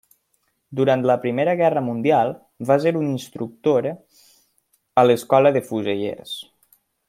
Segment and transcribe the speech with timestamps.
[0.77, 2.33] Durant la Primera Guerra Mundial
[2.71, 6.37] va ser un instructor a l'Escola de fusellers.